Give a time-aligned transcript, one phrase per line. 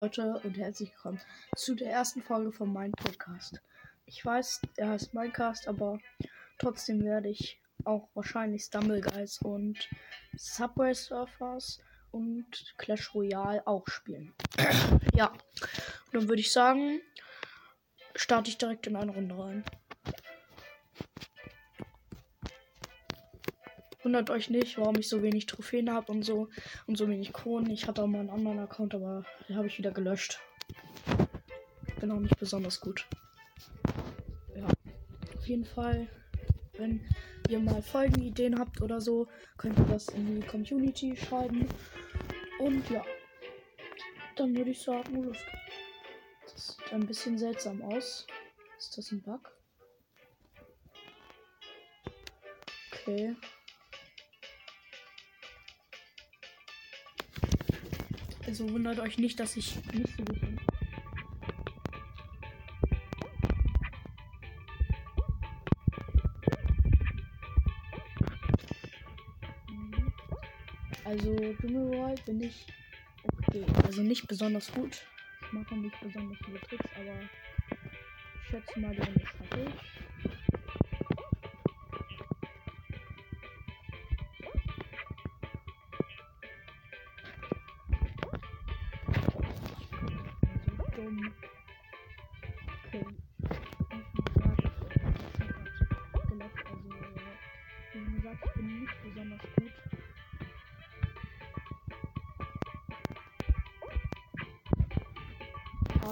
[0.00, 1.20] Leute und herzlich willkommen
[1.56, 3.60] zu der ersten Folge von meinem Podcast.
[4.06, 5.98] Ich weiß, er heißt Minecast, aber
[6.60, 9.88] trotzdem werde ich auch wahrscheinlich Stumble Guys und
[10.36, 11.80] Subway Surfers
[12.12, 12.46] und
[12.78, 14.32] Clash Royale auch spielen.
[15.16, 17.00] ja, und dann würde ich sagen,
[18.14, 19.64] starte ich direkt in eine Runde rein.
[24.02, 26.48] Wundert euch nicht, warum ich so wenig Trophäen habe und so
[26.86, 27.70] und so wenig Kronen.
[27.70, 30.40] Ich hatte auch mal einen anderen Account, aber den habe ich wieder gelöscht.
[32.00, 33.06] Bin auch nicht besonders gut.
[34.54, 34.66] Ja,
[35.36, 36.08] auf jeden Fall,
[36.76, 37.00] wenn
[37.48, 39.26] ihr mal Folgenideen habt oder so,
[39.56, 41.68] könnt ihr das in die Community schreiben.
[42.60, 43.04] Und ja,
[44.36, 45.32] dann würde ich sagen.
[46.44, 48.26] Das sieht ein bisschen seltsam aus.
[48.78, 49.50] Ist das ein Bug?
[52.92, 53.34] Okay.
[58.48, 60.58] Also wundert euch nicht, dass ich nicht so gut bin.
[71.04, 72.66] Also Dschungelworld bin ich
[73.22, 73.66] okay.
[73.84, 75.02] Also nicht besonders gut.
[75.42, 79.72] Ich mache nicht besonders viele Tricks, aber ich schätze mal, die Runde schaffe.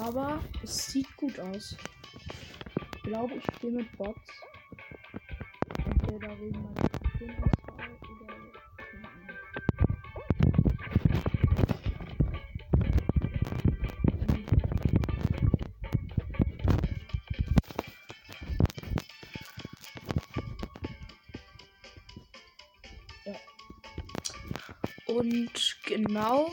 [0.03, 1.75] Aber es sieht gut aus.
[2.97, 4.21] Ich glaube, ich spiele mit Bots.
[6.39, 8.29] Wegen meiner Spielauswahl oder
[8.77, 9.33] keine Ahnung.
[23.25, 23.35] Ja.
[25.15, 26.53] Und genau,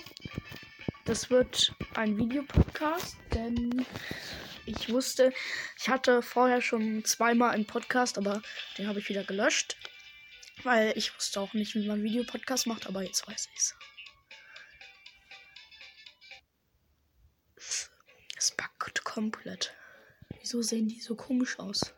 [1.13, 3.85] das wird ein Videopodcast, denn
[4.65, 5.31] ich wusste,
[5.77, 8.41] ich hatte vorher schon zweimal einen Podcast, aber
[8.79, 9.77] den habe ich wieder gelöscht,
[10.63, 13.75] weil ich wusste auch nicht, wie man Videopodcast macht, aber jetzt weiß ich es.
[18.35, 19.75] Es backt komplett.
[20.39, 21.93] Wieso sehen die so komisch aus?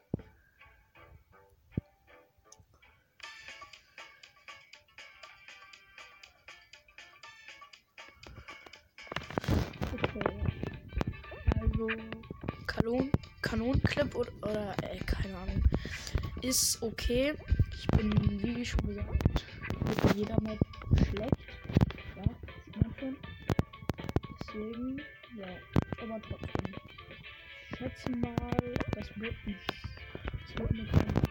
[12.68, 13.12] Kanon
[13.42, 15.64] Kanonenclip oder, oder äh, keine Ahnung.
[16.42, 17.34] Ist okay.
[17.78, 18.12] Ich bin,
[18.42, 20.60] wie schon gesagt, mit jeder Map
[20.96, 21.38] schlecht.
[22.16, 22.24] Ja,
[22.66, 23.16] sieht man schon.
[24.40, 25.02] Deswegen,
[25.38, 25.48] ja,
[26.02, 26.76] aber trotzdem.
[27.72, 29.56] Ich schätze mal, das wird ein,
[30.48, 31.25] das wird kleine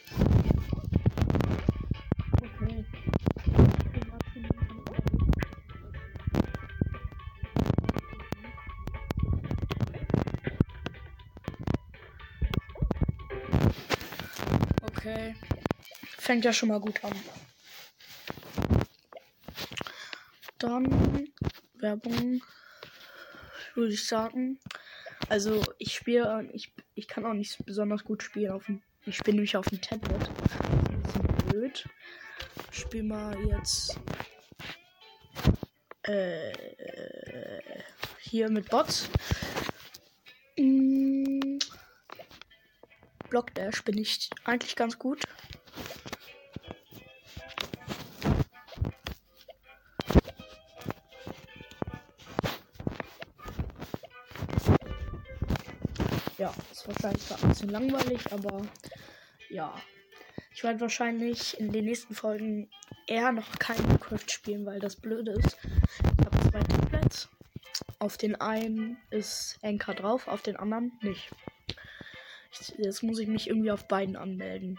[14.83, 15.35] Okay.
[16.19, 17.13] Fängt ja schon mal gut an.
[20.59, 21.27] Dann
[21.73, 22.43] Werbung,
[23.73, 24.59] würde ich sagen.
[25.27, 26.71] Also ich spiele, ich
[27.21, 30.21] kann auch nicht besonders gut spielen auf dem, ich spiele nämlich auf dem Tablet.
[31.03, 31.89] Das ist blöd.
[32.71, 33.99] Ich spiele mal jetzt
[36.03, 36.51] äh,
[38.21, 39.07] hier mit Bots.
[40.57, 41.59] Mm,
[43.29, 45.21] Block Dash bin ich eigentlich ganz gut.
[57.61, 58.61] Bisschen langweilig, aber
[59.49, 59.73] ja.
[60.53, 62.69] Ich werde wahrscheinlich in den nächsten Folgen
[63.07, 65.57] eher noch kein Minecraft spielen, weil das blöde ist.
[65.63, 67.29] Ich habe zwei Tablets.
[67.99, 71.29] Auf den einen ist Anchor drauf, auf den anderen nicht.
[72.51, 74.77] Ich, jetzt muss ich mich irgendwie auf beiden anmelden.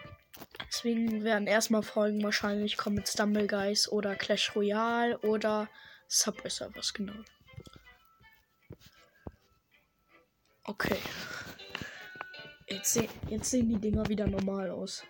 [0.68, 5.68] Deswegen werden erstmal Folgen wahrscheinlich kommen mit Stumble Guys oder Clash Royale oder
[6.08, 7.14] Subway Servers, genau.
[10.64, 10.98] Okay.
[12.72, 15.04] Jetzt, se jetzt sehen die Dinger wieder normal aus.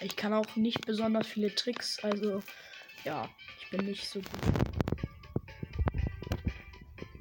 [0.00, 2.40] Ich kann auch nicht besonders viele Tricks, also
[3.02, 3.28] ja,
[3.60, 4.30] ich bin nicht so gut.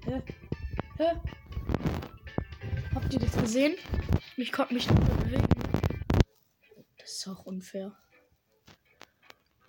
[0.06, 0.22] Hä?
[0.98, 1.12] Hä?
[2.94, 3.76] Habt ihr das gesehen?
[4.38, 5.48] Ich konnte mich nicht mehr bewegen.
[6.98, 7.98] Das ist auch unfair.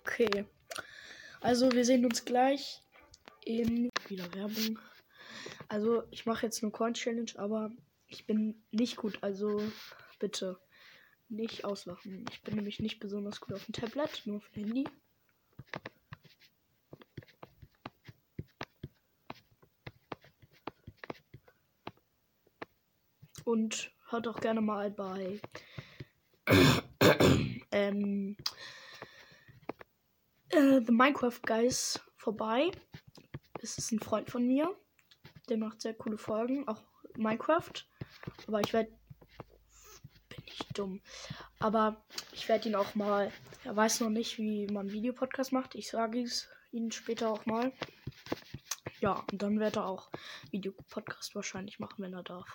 [0.01, 0.45] Okay.
[1.39, 2.81] Also wir sehen uns gleich
[3.45, 4.79] in wieder Werbung.
[5.69, 7.71] Also ich mache jetzt eine Coin Challenge, aber
[8.07, 9.23] ich bin nicht gut.
[9.23, 9.61] Also
[10.19, 10.59] bitte
[11.29, 12.25] nicht auslachen.
[12.31, 14.89] Ich bin nämlich nicht besonders gut auf dem Tablet, nur auf dem Handy.
[23.45, 25.39] Und hört auch gerne mal bei
[27.71, 28.37] ähm,
[30.49, 32.71] äh, The Minecraft Guys vorbei.
[33.61, 34.75] Das ist ein Freund von mir.
[35.49, 36.81] Der macht sehr coole Folgen, auch
[37.15, 37.85] Minecraft.
[38.47, 38.91] Aber ich werde.
[40.29, 41.01] Bin ich dumm.
[41.59, 43.31] Aber ich werde ihn auch mal.
[43.63, 45.75] Er weiß noch nicht, wie man Videopodcast macht.
[45.75, 47.73] Ich sage es ihm später auch mal.
[48.99, 50.09] Ja, und dann wird er auch
[50.51, 52.47] Videopodcast wahrscheinlich machen, wenn er darf.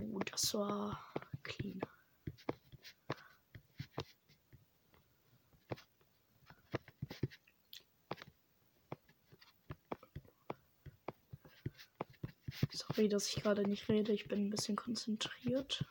[0.00, 1.12] Uh, das war
[1.42, 1.80] clean.
[12.70, 14.12] Sorry, dass ich gerade nicht rede.
[14.12, 15.84] Ich bin ein bisschen konzentriert.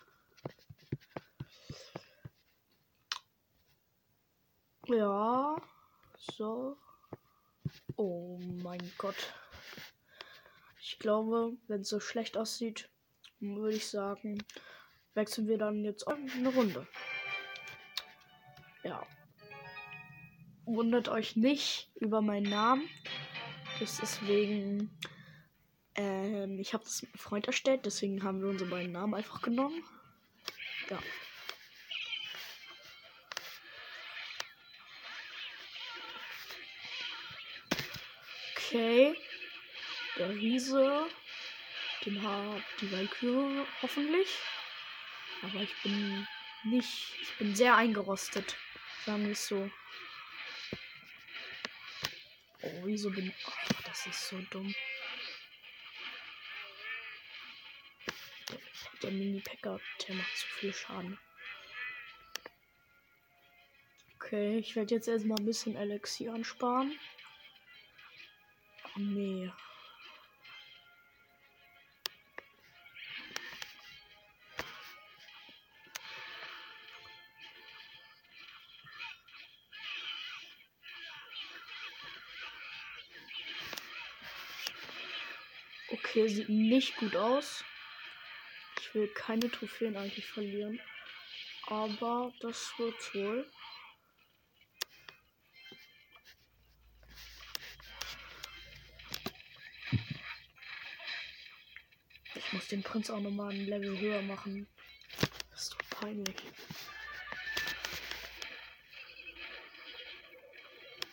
[4.88, 5.56] Ja,
[6.18, 6.78] so.
[7.96, 9.34] Oh mein Gott.
[10.80, 12.90] Ich glaube, wenn es so schlecht aussieht,
[13.56, 14.38] würde ich sagen,
[15.14, 16.88] wechseln wir dann jetzt eine Runde.
[18.84, 19.06] Ja.
[20.66, 22.90] Wundert euch nicht über meinen Namen.
[23.80, 24.90] Das ist wegen
[25.96, 29.42] ähm, ich habe das mit einem Freund erstellt, deswegen haben wir unsere beiden Namen einfach
[29.42, 29.82] genommen.
[30.90, 31.00] Ja.
[38.58, 39.16] Okay.
[40.18, 41.06] Der Riese.
[42.06, 44.30] Den hat die Valkyrie hoffentlich.
[45.42, 46.28] Aber ich bin
[46.64, 47.16] nicht.
[47.22, 48.56] Ich bin sehr eingerostet.
[49.06, 49.70] Sagen wir es so.
[52.62, 53.48] Oh, wieso bin ich.
[53.48, 54.74] Oh, das ist so dumm.
[59.02, 61.20] Der Mini-Packer, der macht zu viel Schaden.
[64.16, 66.98] Okay, ich werde jetzt erstmal ein bisschen Elixier ansparen.
[68.96, 69.52] Oh nee.
[86.16, 87.66] Okay, sieht nicht gut aus
[88.96, 90.80] will keine Trophäen eigentlich verlieren.
[91.68, 93.52] Aber das wird wohl.
[102.36, 104.68] Ich muss den Prinz auch nochmal ein Level höher machen.
[105.52, 106.36] Das ist doch peinlich.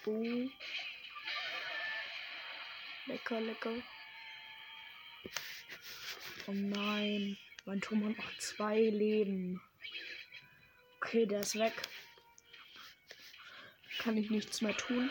[0.04, 0.48] Oh.
[3.06, 3.82] Lecker, lecker.
[6.46, 7.36] Oh nein.
[7.64, 9.60] Mein Turm hat noch zwei Leben.
[10.96, 11.74] Okay, der ist weg.
[13.98, 15.10] Kann ich nichts mehr tun.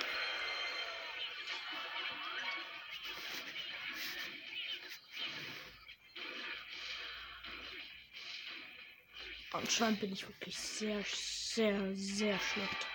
[9.54, 12.88] Anscheinend bin ich wirklich sehr, sehr, sehr schlecht.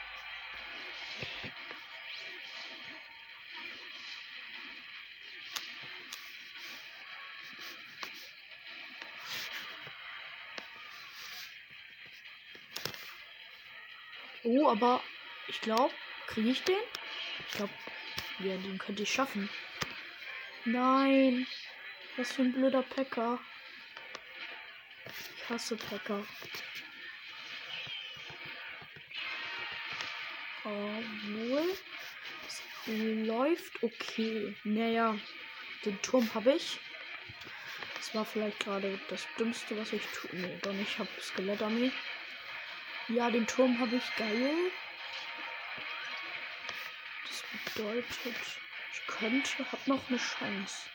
[14.68, 15.02] Aber
[15.49, 15.94] ich glaube,
[16.26, 16.76] kriege ich den?
[17.49, 17.73] Ich glaube,
[18.40, 19.49] ja, den könnte ich schaffen.
[20.64, 21.46] Nein.
[22.16, 23.38] Was für ein blöder Packer.
[25.37, 26.26] Ich hasse Packer.
[30.64, 31.76] Obwohl.
[32.46, 34.56] Es läuft okay.
[34.64, 35.16] Naja,
[35.85, 36.78] den Turm habe ich.
[37.96, 40.30] Das war vielleicht gerade das Dümmste, was ich tue.
[40.32, 40.90] Nee, doch nicht.
[40.90, 41.92] Ich habe Skelettarmee.
[43.08, 44.56] Ja, den Turm habe ich geil.
[47.22, 47.44] Das
[47.75, 48.36] bedeutet,
[48.92, 50.88] ich könnte, hab noch eine Chance.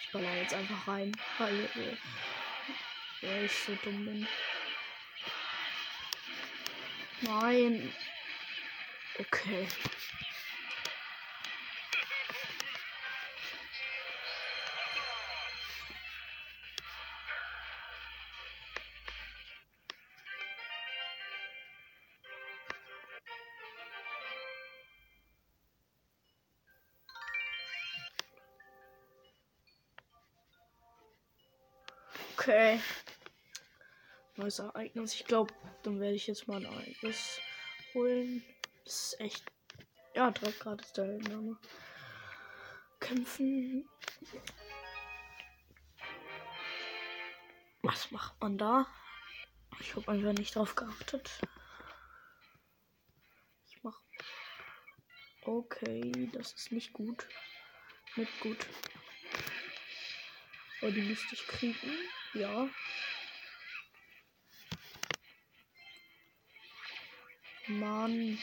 [0.00, 1.98] Ich baller jetzt einfach rein, weil,
[3.20, 4.28] weil ich so dumm bin.
[7.20, 7.92] Nein.
[9.18, 9.68] Okay.
[34.46, 35.12] Neues Ereignis.
[35.12, 37.40] Ich glaube, dann werde ich jetzt mal ein Ereignis
[37.94, 38.44] holen.
[38.84, 39.44] Das ist echt.
[40.14, 41.58] Ja, 3 Grad ist der Name.
[43.00, 43.88] Kämpfen.
[47.82, 48.86] Was macht man da?
[49.80, 51.28] Ich habe einfach nicht drauf geachtet.
[53.66, 54.00] Ich mach.
[55.42, 57.26] Okay, das ist nicht gut.
[58.14, 58.64] Nicht gut.
[60.82, 61.90] Oh, die müsste ich kriegen.
[62.34, 62.68] Ja.
[67.68, 68.38] Mann.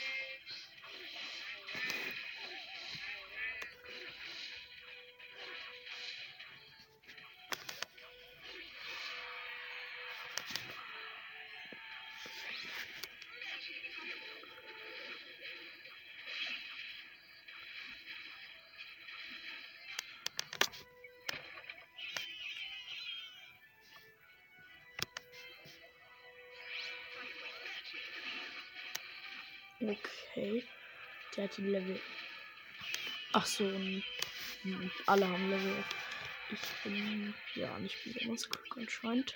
[29.84, 30.64] Okay.
[31.36, 32.00] Der hat die Level.
[33.34, 33.66] Ach so,
[35.08, 35.84] alle haben Level.
[36.52, 39.34] Ich bin ja nicht besonders klug anscheinend.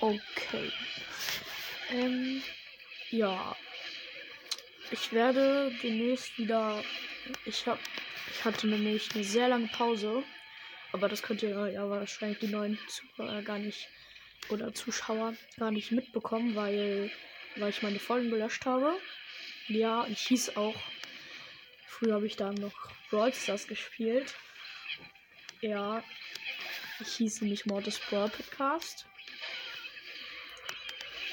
[0.00, 0.72] Okay.
[1.90, 2.42] Ähm,
[3.10, 3.56] ja.
[4.90, 6.82] Ich werde demnächst wieder.
[7.44, 7.80] Ich habe
[8.40, 10.24] ich hatte nämlich eine sehr lange Pause.
[10.92, 13.86] Aber das könnt ihr ja wahrscheinlich die neuen Zuhörer gar nicht
[14.48, 17.10] oder Zuschauer gar nicht mitbekommen, weil,
[17.56, 18.96] weil ich meine Folgen gelöscht habe.
[19.68, 20.74] Ja, ich hieß auch.
[21.86, 22.72] Früher habe ich da noch
[23.10, 24.34] Brawl Stars gespielt.
[25.60, 26.02] Ja,
[26.98, 29.04] ich hieß nämlich Mortis Brawl Podcast.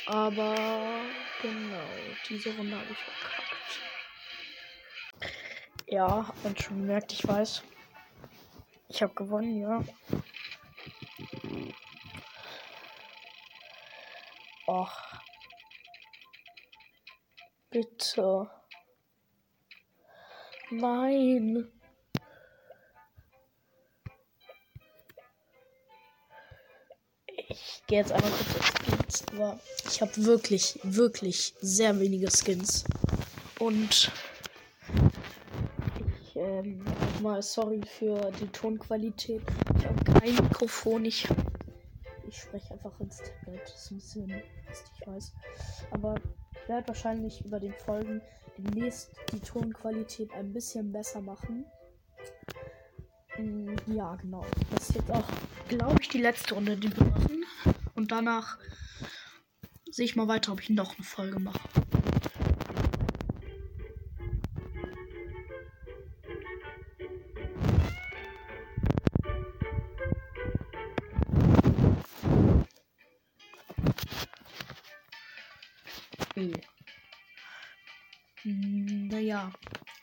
[0.07, 0.53] Aber
[1.41, 1.89] genau,
[2.27, 3.46] diese Runde habe ich verkackt.
[5.89, 7.63] Ja, hab man schon gemerkt, ich weiß.
[8.89, 9.81] Ich habe gewonnen, ja.
[14.67, 14.91] Och.
[17.69, 18.49] Bitte.
[20.71, 21.71] Nein.
[27.49, 32.83] Ich gehe jetzt einmal kurz auf Skins, aber ich habe wirklich, wirklich sehr wenige Skins.
[33.59, 34.11] Und
[36.37, 39.41] ähm, nochmal sorry für die Tonqualität.
[39.77, 41.05] Ich habe kein Mikrofon.
[41.05, 41.27] Ich,
[42.27, 43.61] ich spreche einfach ins Tablet.
[43.63, 45.33] Das ist ein bisschen lustig, ich weiß.
[45.91, 46.15] Aber
[46.51, 48.21] ich werde wahrscheinlich über den Folgen
[48.57, 51.65] demnächst die Tonqualität ein bisschen besser machen.
[53.37, 54.45] Mm, ja, genau.
[54.71, 55.27] Das ist jetzt auch,
[55.67, 57.45] glaube ich, die letzte Runde, die wir machen.
[57.95, 58.57] Und danach
[59.91, 61.67] sehe ich mal weiter, ob ich noch eine Folge mache.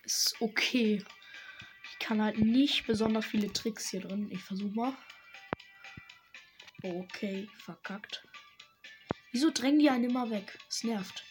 [0.04, 1.02] Ist okay.
[1.90, 4.30] Ich kann halt nicht besonders viele Tricks hier drin.
[4.30, 4.96] Ich versuche mal.
[6.82, 8.26] Okay, verkackt.
[9.32, 10.58] Wieso drängen die einen immer weg?
[10.68, 11.24] Es nervt.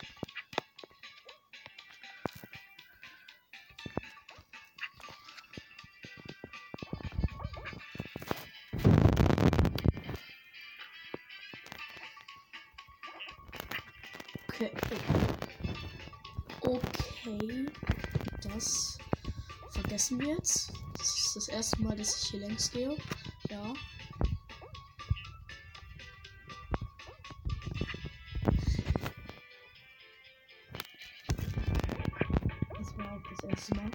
[14.47, 14.71] Okay.
[16.61, 17.92] Okay
[18.53, 18.97] das
[19.71, 20.71] vergessen wir jetzt.
[20.97, 22.95] Das ist das erste Mal, dass ich hier längs gehe.
[23.49, 23.73] Ja.
[32.77, 33.91] Das war auch das erste Mal.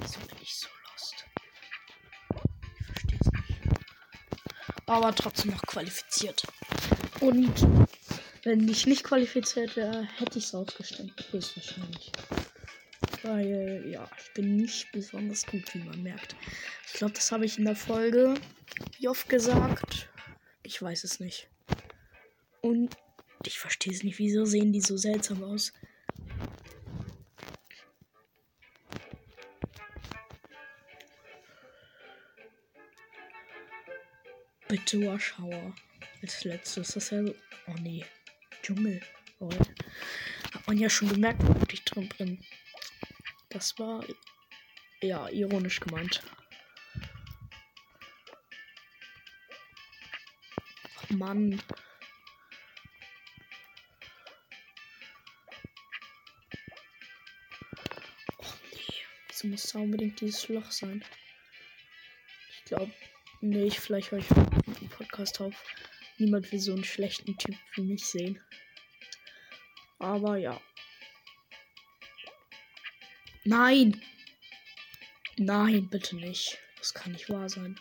[0.00, 1.26] Wieso bin ich so lost?
[2.78, 3.60] Ich verstehe es nicht.
[4.86, 6.46] Aber trotzdem noch qualifiziert.
[7.20, 7.66] Und
[8.46, 11.12] wenn ich nicht qualifiziert wäre, hätte ich es ausgestimmt.
[11.32, 12.12] Höchstwahrscheinlich.
[13.24, 16.36] Weil, ja, ich bin nicht besonders gut, wie man merkt.
[16.86, 18.34] Ich glaube, das habe ich in der Folge
[18.98, 20.08] wie oft gesagt.
[20.62, 21.48] Ich weiß es nicht.
[22.60, 22.96] Und
[23.44, 24.20] ich verstehe es nicht.
[24.20, 25.72] Wieso sehen die so seltsam aus?
[34.68, 35.74] Bitte Warschauer.
[36.22, 36.92] Als letztes.
[36.92, 37.24] Das ist ja.
[37.66, 38.04] Oh nee.
[38.66, 39.00] Dschungel.
[39.38, 39.48] Oh.
[40.52, 42.44] Hat man ja schon gemerkt, wo ich drin bin.
[43.48, 44.04] Das war.
[45.00, 46.20] Ja, ironisch gemeint.
[51.10, 51.62] Mann.
[59.28, 61.04] Wieso muss da unbedingt dieses Loch sein?
[62.50, 62.92] Ich glaube,
[63.42, 65.54] nee, ich vielleicht höre ich dem Podcast auf.
[66.18, 68.40] Niemand will so einen schlechten Typ wie mich sehen.
[69.98, 70.60] Aber ja.
[73.44, 74.02] Nein!
[75.36, 76.58] Nein, bitte nicht.
[76.78, 77.78] Das kann nicht wahr sein.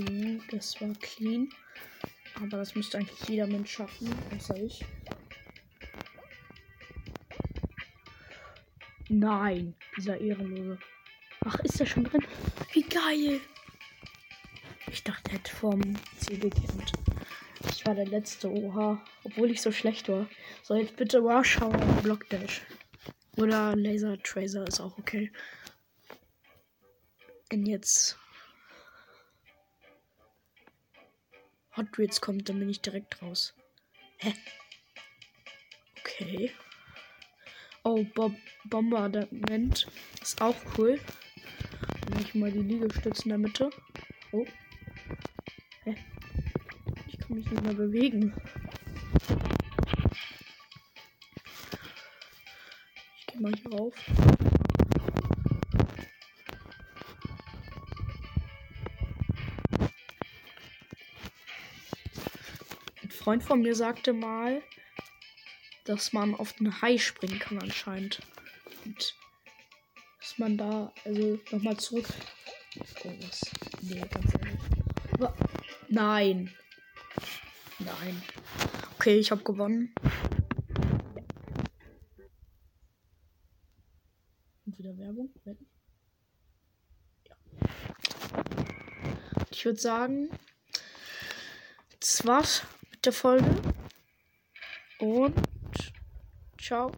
[0.00, 1.48] Oh, das war clean.
[2.36, 4.84] Aber das müsste eigentlich jeder Mensch schaffen, außer ich.
[9.08, 10.78] Nein, dieser Ehrenlose.
[11.44, 12.24] Ach, ist er schon drin?
[12.72, 13.40] Wie geil!
[14.90, 15.80] Ich dachte, er hätte vom
[16.18, 16.92] Ziel gekämpft.
[17.68, 19.02] Ich war der letzte, oha.
[19.24, 20.28] Obwohl ich so schlecht war.
[20.62, 22.62] So, jetzt bitte Rush Hour und Block Dash.
[23.36, 25.32] Oder Laser Tracer ist auch okay.
[27.52, 28.16] Und jetzt
[31.80, 33.54] Hot Wheels kommt, dann bin ich direkt raus.
[34.18, 34.34] Hä?
[35.98, 36.52] Okay.
[37.84, 38.34] Oh, Bob
[38.66, 39.86] Bombardament
[40.20, 41.00] ist auch cool.
[42.10, 43.70] Mache ich mal die Liegestütze in der Mitte.
[44.32, 44.44] Oh.
[45.84, 45.96] Hä?
[47.08, 48.34] Ich kann mich nicht mehr bewegen.
[53.20, 53.94] Ich gehe mal hier rauf.
[63.20, 64.62] Freund von mir sagte mal,
[65.84, 68.22] dass man auf den Hai springen kann anscheinend.
[68.86, 69.14] Und
[70.18, 72.06] dass man da, also nochmal zurück.
[73.04, 73.42] Oh, was?
[73.82, 74.60] Nee, ganz ehrlich.
[75.88, 76.54] Nein.
[77.78, 78.22] Nein.
[78.94, 79.94] Okay, ich habe gewonnen.
[84.64, 85.30] Und wieder Werbung.
[85.44, 85.52] Ja.
[89.50, 90.30] Ich würde sagen,
[92.00, 92.62] das war's
[93.04, 93.50] der Folge.
[94.98, 95.34] Und
[96.58, 96.92] ciao.